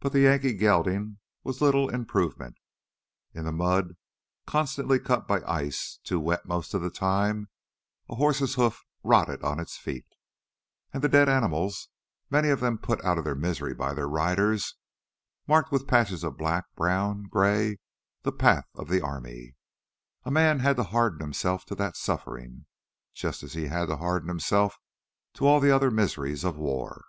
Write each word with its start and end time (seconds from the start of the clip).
But 0.00 0.12
the 0.12 0.20
Yankee 0.20 0.54
gelding 0.54 1.18
was 1.42 1.60
little 1.60 1.90
improvement. 1.90 2.56
In 3.34 3.44
the 3.44 3.52
mud, 3.52 3.94
constantly 4.46 4.98
cut 4.98 5.28
by 5.28 5.42
ice, 5.42 5.98
too 6.02 6.18
wet 6.18 6.46
most 6.46 6.72
of 6.72 6.80
the 6.80 6.88
time, 6.88 7.50
a 8.08 8.14
horse's 8.14 8.54
hoofs 8.54 8.82
rotted 9.02 9.44
on 9.44 9.60
its 9.60 9.76
feet. 9.76 10.06
And 10.94 11.02
the 11.04 11.10
dead 11.10 11.28
animals, 11.28 11.90
many 12.30 12.48
of 12.48 12.60
them 12.60 12.78
put 12.78 13.04
out 13.04 13.18
of 13.18 13.24
their 13.24 13.34
misery 13.34 13.74
by 13.74 13.92
their 13.92 14.08
riders, 14.08 14.76
marked 15.46 15.70
with 15.70 15.86
patches 15.86 16.24
of 16.24 16.38
black, 16.38 16.64
brown, 16.74 17.24
gray, 17.24 17.80
the 18.22 18.32
path 18.32 18.70
of 18.74 18.88
the 18.88 19.02
army. 19.02 19.56
A 20.24 20.30
man 20.30 20.60
had 20.60 20.76
to 20.76 20.84
harden 20.84 21.20
himself 21.20 21.66
to 21.66 21.74
that 21.74 21.98
suffering, 21.98 22.64
just 23.12 23.42
as 23.42 23.52
he 23.52 23.66
had 23.66 23.88
to 23.88 23.98
harden 23.98 24.28
himself 24.30 24.78
to 25.34 25.46
all 25.46 25.60
the 25.60 25.70
other 25.70 25.90
miseries 25.90 26.44
of 26.44 26.56
war. 26.56 27.04